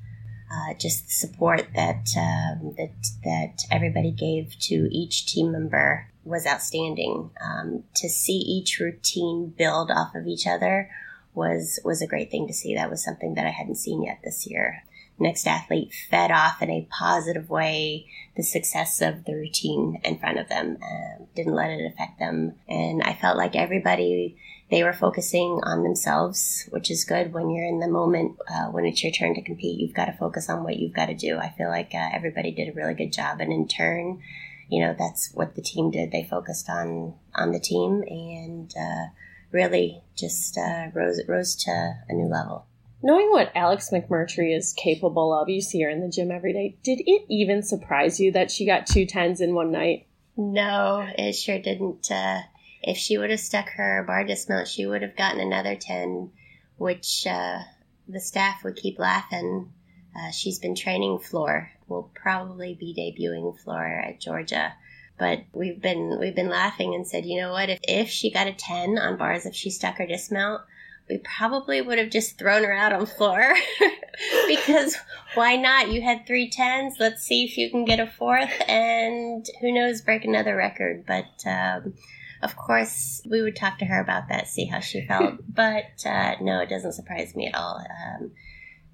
[0.52, 2.94] Uh, just the support that um, that
[3.24, 7.32] that everybody gave to each team member was outstanding.
[7.44, 10.90] Um, to see each routine build off of each other
[11.34, 12.76] was was a great thing to see.
[12.76, 14.84] That was something that I hadn't seen yet this year
[15.24, 18.06] next athlete fed off in a positive way
[18.36, 22.54] the success of the routine in front of them, um, didn't let it affect them.
[22.68, 24.38] And I felt like everybody,
[24.72, 28.86] they were focusing on themselves, which is good when you're in the moment, uh, when
[28.86, 29.80] it's your turn to compete.
[29.80, 31.38] You've got to focus on what you've got to do.
[31.38, 33.40] I feel like uh, everybody did a really good job.
[33.40, 34.22] And in turn,
[34.68, 36.12] you know, that's what the team did.
[36.12, 39.06] They focused on, on the team and, uh,
[39.52, 41.72] really just, uh, rose, rose to
[42.10, 42.66] a new level.
[43.06, 46.78] Knowing what Alex McMurtry is capable of, you see her in the gym every day.
[46.84, 50.08] Did it even surprise you that she got two tens in one night?
[50.38, 52.10] No, it sure didn't.
[52.10, 52.40] Uh,
[52.82, 56.32] if she would have stuck her bar dismount, she would have gotten another 10,
[56.78, 57.60] which uh,
[58.08, 59.74] the staff would keep laughing.
[60.18, 61.72] Uh, she's been training floor.
[61.90, 64.74] Will probably be debuting floor at Georgia.
[65.20, 67.70] But we've been we've been laughing and said, you know what?
[67.70, 70.62] If if she got a ten on bars, if she stuck her dismount,
[71.10, 73.54] we probably would have just thrown her out on floor
[74.48, 74.96] because
[75.36, 75.92] why not?
[75.92, 76.96] You had three tens.
[77.00, 81.06] Let's see if you can get a fourth, and who knows, break another record.
[81.06, 81.94] But um,
[82.42, 85.40] of course, we would talk to her about that, see how she felt.
[85.54, 87.78] but uh, no, it doesn't surprise me at all.
[87.80, 88.32] Um,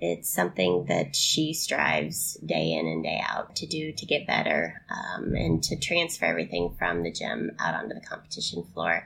[0.02, 4.82] it's something that she strives day in and day out to do to get better
[4.90, 9.06] um, and to transfer everything from the gym out onto the competition floor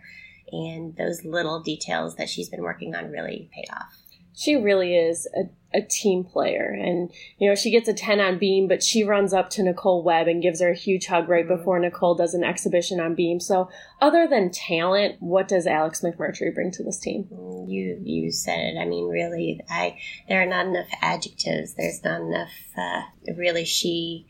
[0.53, 3.97] and those little details that she's been working on really paid off.
[4.35, 6.77] She really is a a team player.
[6.79, 10.03] And, you know, she gets a 10 on beam, but she runs up to Nicole
[10.03, 11.57] Webb and gives her a huge hug right mm-hmm.
[11.57, 13.39] before Nicole does an exhibition on beam.
[13.39, 13.69] So,
[14.01, 17.27] other than talent, what does Alex McMurtry bring to this team?
[17.33, 18.77] Mm, you you said it.
[18.77, 21.73] I mean, really, I there are not enough adjectives.
[21.73, 22.51] There's not enough.
[22.77, 23.01] Uh,
[23.35, 24.27] really, she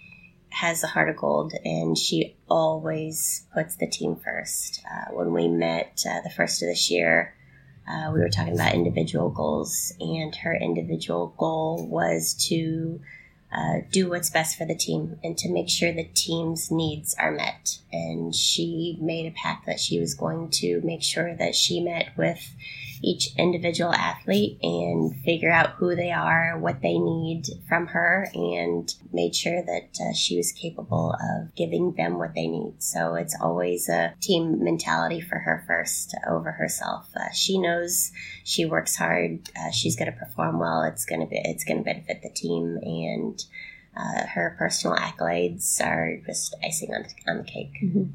[0.53, 4.81] has a heart of gold and she always puts the team first.
[4.89, 7.33] Uh, when we met uh, the first of this year,
[7.87, 13.01] uh, we were talking about individual goals, and her individual goal was to
[13.51, 17.31] uh, do what's best for the team and to make sure the team's needs are
[17.31, 17.79] met.
[17.91, 22.11] And she made a pact that she was going to make sure that she met
[22.15, 22.55] with
[23.03, 28.95] each individual athlete and figure out who they are, what they need from her, and
[29.11, 32.81] made sure that uh, she was capable of giving them what they need.
[32.81, 37.09] So it's always a team mentality for her first over herself.
[37.15, 38.11] Uh, she knows
[38.43, 39.49] she works hard.
[39.59, 40.83] Uh, she's going to perform well.
[40.83, 43.43] It's going to be it's going to benefit the team and.
[43.95, 47.73] Uh, her personal accolades are just icing on, on the cake.
[47.79, 48.05] Mm-hmm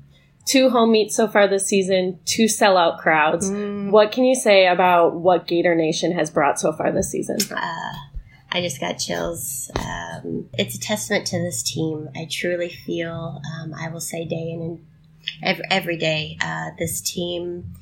[0.49, 3.51] two home meets so far this season, two sellout crowds.
[3.51, 3.91] Mm.
[3.91, 7.37] What can you say about what Gator Nation has brought so far this season?
[7.55, 7.93] Uh,
[8.51, 9.71] I just got chills.
[9.77, 12.09] Um, it's a testament to this team.
[12.17, 14.87] I truly feel, um, I will say day in and
[15.43, 17.75] every, every day, uh, this team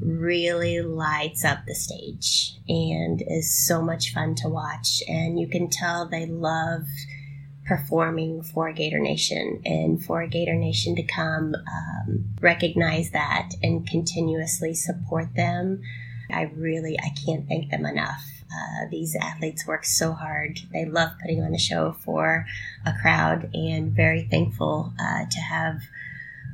[0.00, 5.02] really lights up the stage and is so much fun to watch.
[5.08, 6.84] And you can tell they love
[7.66, 14.74] performing for Gator Nation and for Gator Nation to come um, recognize that and continuously
[14.74, 15.80] support them.
[16.30, 18.24] I really, I can't thank them enough.
[18.52, 20.58] Uh, these athletes work so hard.
[20.72, 22.46] They love putting on a show for
[22.84, 25.80] a crowd and very thankful uh, to have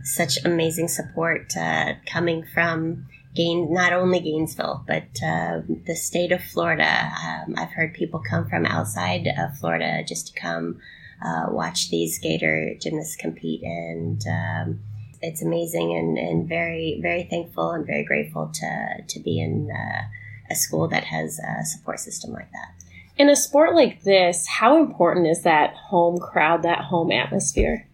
[0.04, 6.42] such amazing support uh, coming from Gain, not only Gainesville, but uh, the state of
[6.42, 7.12] Florida.
[7.24, 10.80] Um, I've heard people come from outside of Florida just to come
[11.24, 14.80] uh, watch these Gator gymnasts compete, and um,
[15.20, 20.02] it's amazing and, and very very thankful and very grateful to to be in uh,
[20.50, 22.74] a school that has a support system like that.
[23.16, 27.88] In a sport like this, how important is that home crowd, that home atmosphere?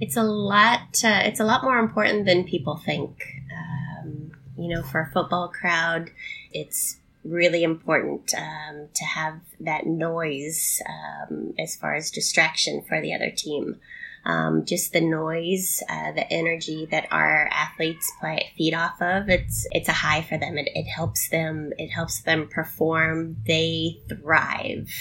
[0.00, 1.00] It's a lot.
[1.04, 3.22] Uh, it's a lot more important than people think.
[3.52, 6.10] Um, you know, for a football crowd,
[6.52, 13.14] it's really important um, to have that noise um, as far as distraction for the
[13.14, 13.80] other team.
[14.24, 19.28] Um, just the noise, uh, the energy that our athletes play feed off of.
[19.28, 20.58] It's it's a high for them.
[20.58, 21.72] It, it helps them.
[21.76, 23.38] It helps them perform.
[23.46, 24.92] They thrive.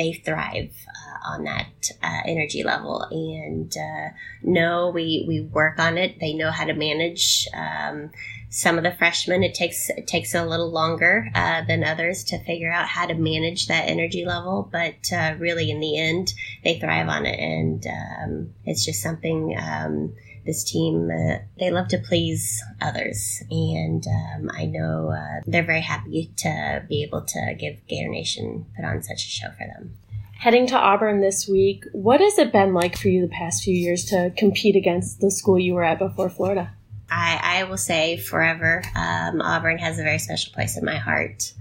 [0.00, 3.06] They thrive uh, on that uh, energy level.
[3.10, 6.18] And uh, no, we we work on it.
[6.20, 7.46] They know how to manage.
[7.52, 8.10] Um,
[8.48, 12.38] some of the freshmen it takes it takes a little longer uh, than others to
[12.44, 16.34] figure out how to manage that energy level but uh, really in the end
[16.64, 20.12] they thrive on it and um, it's just something um,
[20.44, 25.80] this team uh, they love to please others and um, i know uh, they're very
[25.80, 29.96] happy to be able to give gator nation put on such a show for them
[30.38, 33.74] heading to auburn this week what has it been like for you the past few
[33.74, 36.72] years to compete against the school you were at before florida
[37.10, 41.52] I, I will say forever, um, Auburn has a very special place in my heart.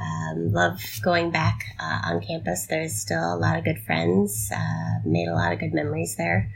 [0.00, 2.66] Um, love going back uh, on campus.
[2.66, 4.50] There's still a lot of good friends.
[4.54, 6.52] Uh, made a lot of good memories there,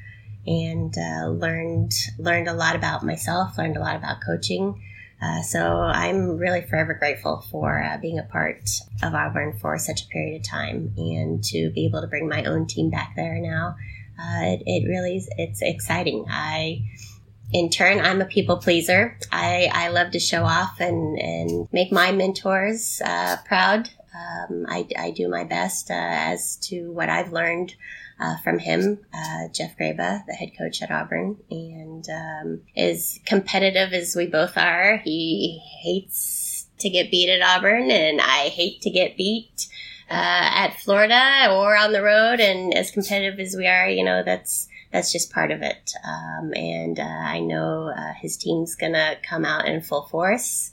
[0.47, 3.59] and uh, learned learned a lot about myself.
[3.59, 4.83] Learned a lot about coaching.
[5.23, 8.69] Uh, so I'm really forever grateful for uh, being a part
[9.03, 12.45] of Auburn for such a period of time, and to be able to bring my
[12.45, 13.77] own team back there now.
[14.19, 16.27] Uh, it, it really is, it's exciting.
[16.29, 16.83] I
[17.53, 19.17] in turn, I'm a people pleaser.
[19.31, 23.89] I, I love to show off and, and make my mentors uh, proud.
[24.15, 27.75] Um, I, I, do my best uh, as to what I've learned
[28.21, 33.93] uh, from him, uh, Jeff Graba, the head coach at Auburn, and um, as competitive
[33.93, 38.91] as we both are, he hates to get beat at Auburn, and I hate to
[38.91, 39.69] get beat
[40.11, 42.41] uh, at Florida or on the road.
[42.41, 45.93] And as competitive as we are, you know, that's that's just part of it.
[46.05, 50.71] Um, and uh, I know uh, his team's gonna come out in full force.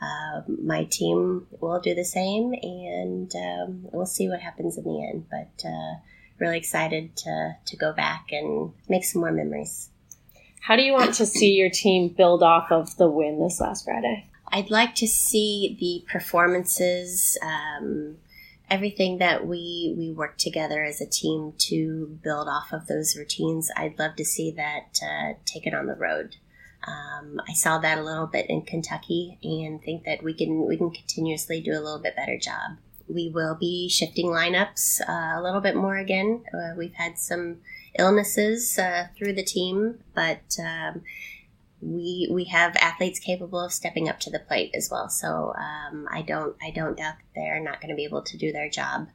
[0.00, 5.04] Uh, my team will do the same, and um, we'll see what happens in the
[5.04, 5.26] end.
[5.28, 5.94] But uh,
[6.38, 9.90] really excited to to go back and make some more memories.
[10.60, 13.84] How do you want to see your team build off of the win this last
[13.84, 14.26] Friday?
[14.50, 18.16] I'd like to see the performances um,
[18.70, 23.70] everything that we we work together as a team to build off of those routines.
[23.76, 26.36] I'd love to see that uh, taken on the road.
[26.86, 30.76] Um, I saw that a little bit in Kentucky, and think that we can we
[30.76, 32.78] can continuously do a little bit better job.
[33.08, 36.44] We will be shifting lineups uh, a little bit more again.
[36.52, 37.58] Uh, we've had some
[37.98, 41.02] illnesses uh, through the team, but um,
[41.80, 45.08] we we have athletes capable of stepping up to the plate as well.
[45.08, 48.36] So um, I don't I don't doubt that they're not going to be able to
[48.36, 49.08] do their job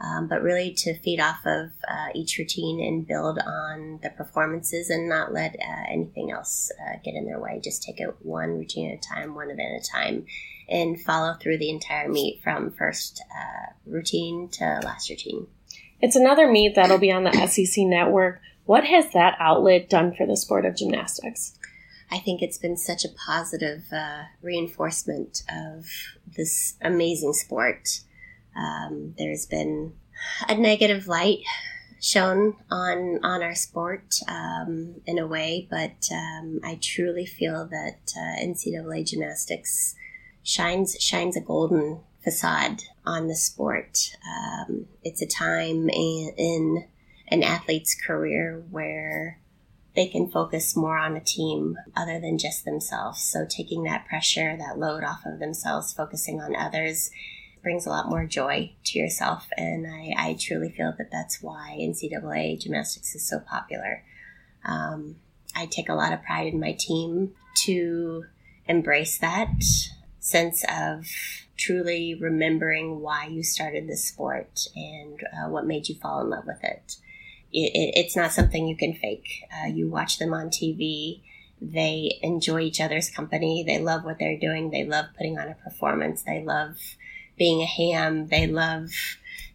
[0.00, 4.88] um, but really to feed off of uh, each routine and build on the performances
[4.88, 7.60] and not let uh, anything else uh, get in their way.
[7.62, 10.26] Just take it one routine at a time, one event at a time,
[10.70, 15.46] and follow through the entire meet from first uh, routine to last routine.
[16.00, 18.40] It's another meet that'll be on the SEC network.
[18.64, 21.58] What has that outlet done for the sport of gymnastics?
[22.10, 25.86] I think it's been such a positive uh, reinforcement of
[26.36, 28.00] this amazing sport.
[28.56, 29.94] Um, there's been
[30.48, 31.40] a negative light
[32.00, 38.12] shown on on our sport um, in a way, but um, I truly feel that
[38.16, 39.94] uh, NCAA gymnastics
[40.50, 44.16] shines shines a golden facade on the sport.
[44.26, 46.84] Um, it's a time in, in
[47.28, 49.38] an athlete's career where
[49.94, 53.22] they can focus more on a team other than just themselves.
[53.22, 57.10] So taking that pressure, that load off of themselves, focusing on others
[57.62, 59.46] brings a lot more joy to yourself.
[59.56, 64.02] And I, I truly feel that that's why NCAA gymnastics is so popular.
[64.64, 65.16] Um,
[65.54, 67.34] I take a lot of pride in my team
[67.66, 68.24] to
[68.66, 69.50] embrace that
[70.20, 71.06] sense of
[71.56, 76.46] truly remembering why you started this sport and uh, what made you fall in love
[76.46, 76.96] with it.
[77.52, 79.44] it, it it's not something you can fake.
[79.52, 81.22] Uh, you watch them on TV.
[81.60, 83.62] They enjoy each other's company.
[83.66, 84.70] They love what they're doing.
[84.70, 86.22] They love putting on a performance.
[86.22, 86.76] They love
[87.36, 88.28] being a ham.
[88.28, 88.90] They love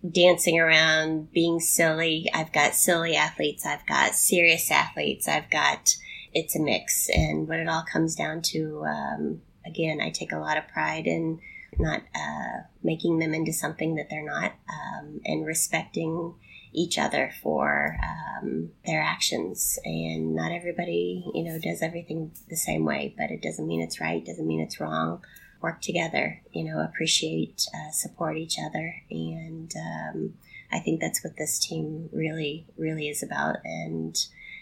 [0.07, 2.29] dancing around, being silly.
[2.33, 3.65] I've got silly athletes.
[3.65, 5.27] I've got serious athletes.
[5.27, 5.95] I've got,
[6.33, 7.09] it's a mix.
[7.09, 11.07] And what it all comes down to, um, again, I take a lot of pride
[11.07, 11.39] in
[11.77, 16.33] not uh, making them into something that they're not um, and respecting
[16.71, 19.77] each other for um, their actions.
[19.83, 23.99] And not everybody, you know, does everything the same way, but it doesn't mean it's
[23.99, 25.21] right, doesn't mean it's wrong
[25.65, 28.95] work together, you know, appreciate, uh, support each other.
[29.09, 30.33] And um,
[30.71, 33.57] I think that's what this team really, really is about.
[33.63, 34.15] And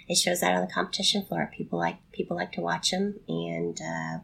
[0.07, 1.51] it shows out on the competition floor.
[1.53, 4.19] People like people like to watch them, and uh,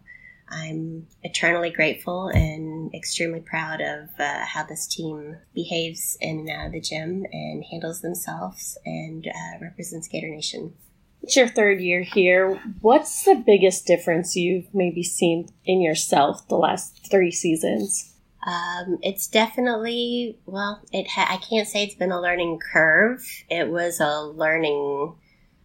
[0.49, 6.65] I'm eternally grateful and extremely proud of uh, how this team behaves in and out
[6.67, 10.73] of the gym and handles themselves and uh, represents Gator Nation.
[11.21, 12.59] It's your third year here.
[12.81, 18.13] What's the biggest difference you've maybe seen in yourself the last three seasons?
[18.45, 20.81] Um, it's definitely well.
[20.91, 23.21] It ha- I can't say it's been a learning curve.
[23.49, 25.13] It was a learning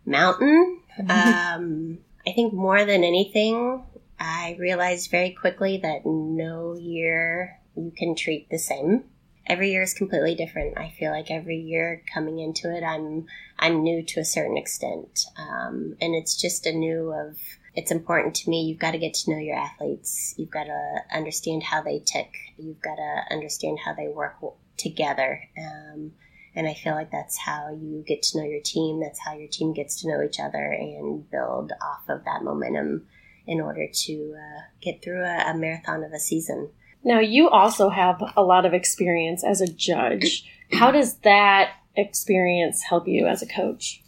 [0.05, 0.81] mountain.
[1.09, 3.85] um, I think more than anything,
[4.19, 9.05] I realized very quickly that no year you can treat the same
[9.47, 10.79] every year is completely different.
[10.79, 13.27] I feel like every year coming into it, I'm
[13.59, 17.37] I'm new to a certain extent, um, and it's just a new of.
[17.77, 18.63] It's important to me.
[18.63, 20.33] You've got to get to know your athletes.
[20.39, 22.33] You've got to understand how they tick.
[22.57, 24.37] You've got to understand how they work
[24.77, 25.43] together.
[25.59, 26.13] Um,
[26.55, 29.01] and I feel like that's how you get to know your team.
[29.01, 33.09] That's how your team gets to know each other and build off of that momentum
[33.47, 36.71] in order to uh, get through a, a marathon of a season.
[37.03, 40.51] Now, you also have a lot of experience as a judge.
[40.73, 44.03] How does that experience help you as a coach?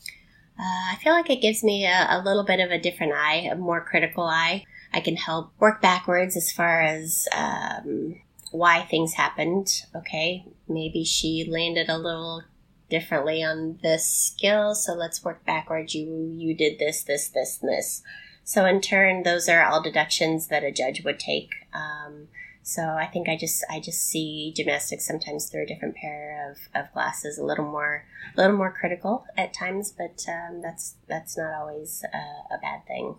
[0.59, 3.49] Uh, I feel like it gives me a, a, little bit of a different eye,
[3.51, 4.65] a more critical eye.
[4.93, 8.17] I can help work backwards as far as um,
[8.51, 9.69] why things happened.
[9.95, 12.43] Okay, maybe she landed a little
[12.89, 15.95] differently on this skill, so let's work backwards.
[15.95, 18.03] You you did this, this, this, and this.
[18.47, 21.51] So in turn, those are all deductions that a judge would take.
[21.75, 22.29] Um,
[22.63, 26.59] so I think I just I just see gymnastics sometimes through a different pair of,
[26.81, 28.05] of glasses, a little more
[28.37, 32.87] a little more critical at times, but um, that's that's not always a, a bad
[32.87, 33.17] thing.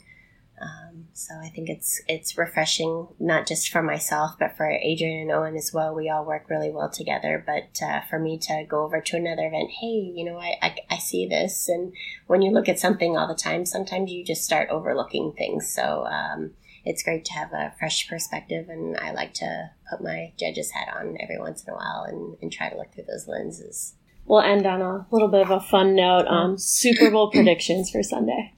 [0.60, 5.32] Um, so I think it's it's refreshing not just for myself, but for Adrian and
[5.32, 5.93] Owen as well.
[5.93, 7.43] We all work really well together.
[7.45, 10.76] But uh, for me to go over to another event, hey, you know, I, I,
[10.89, 11.93] I see this, and
[12.26, 15.72] when you look at something all the time, sometimes you just start overlooking things.
[15.72, 16.51] So um,
[16.84, 20.89] it's great to have a fresh perspective, and I like to put my judge's hat
[20.95, 23.93] on every once in a while and, and try to look through those lenses.
[24.26, 26.28] We'll end on a little bit of a fun note.
[26.28, 28.53] Um, Super Bowl predictions for Sunday.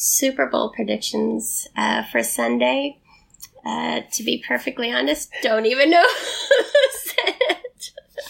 [0.00, 2.98] Super Bowl predictions uh, for Sunday.
[3.66, 6.04] Uh, to be perfectly honest, don't even know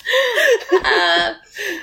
[0.72, 1.34] uh,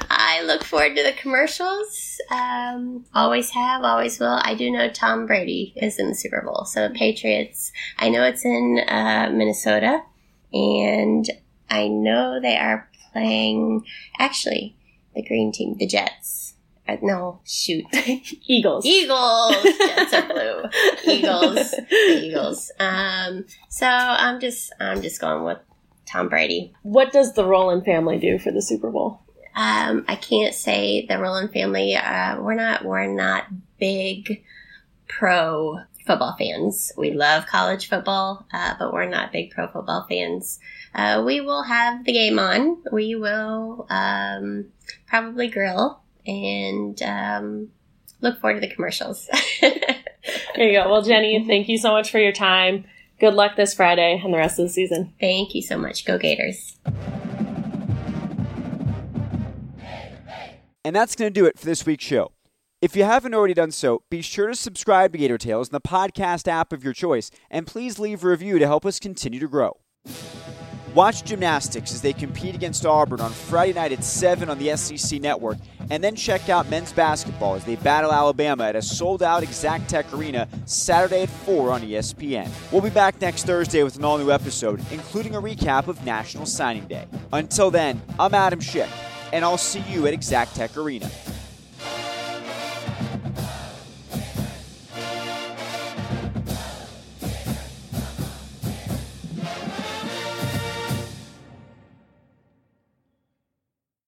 [0.09, 2.19] I look forward to the commercials.
[2.31, 4.39] Um, always have, always will.
[4.41, 6.65] I do know Tom Brady is in the Super Bowl.
[6.65, 10.01] So Patriots, I know it's in uh, Minnesota,
[10.53, 11.29] and
[11.69, 13.85] I know they are playing,
[14.19, 14.75] actually,
[15.15, 16.54] the green team, the Jets.
[16.87, 17.85] Uh, no, shoot.
[18.47, 18.85] Eagles.
[18.85, 19.55] Eagles.
[19.63, 20.63] Jets are blue.
[21.13, 21.71] Eagles.
[21.71, 22.71] The Eagles.
[22.79, 25.57] Um, so I'm just, I'm just going with
[26.05, 26.73] Tom Brady.
[26.83, 29.21] What does the Rowland family do for the Super Bowl?
[29.55, 31.95] Um, I can't say the Rowland family.
[31.95, 33.45] Uh, we're not, we're not
[33.79, 34.43] big
[35.07, 36.91] pro football fans.
[36.97, 40.59] We love college football, uh, but we're not big pro football fans.
[40.93, 42.83] Uh, we will have the game on.
[42.91, 44.67] We will um,
[45.07, 47.69] probably grill and um,
[48.21, 49.29] look forward to the commercials.
[49.61, 50.89] there you go.
[50.89, 52.85] Well, Jenny, thank you so much for your time.
[53.19, 55.13] Good luck this Friday and the rest of the season.
[55.19, 56.05] Thank you so much.
[56.05, 56.77] Go Gators.
[60.83, 62.31] And that's going to do it for this week's show.
[62.81, 65.81] If you haven't already done so, be sure to subscribe to Gator Tales in the
[65.81, 69.47] podcast app of your choice, and please leave a review to help us continue to
[69.47, 69.77] grow.
[70.95, 75.19] Watch gymnastics as they compete against Auburn on Friday night at 7 on the SEC
[75.19, 75.57] network,
[75.89, 80.17] and then check out men's basketball as they battle Alabama at a sold out Exactech
[80.17, 82.49] Arena Saturday at 4 on ESPN.
[82.71, 86.45] We'll be back next Thursday with an all new episode, including a recap of National
[86.45, 87.05] Signing Day.
[87.33, 88.87] Until then, I'm Adam Schick,
[89.33, 91.11] and I'll see you at Exactech Arena.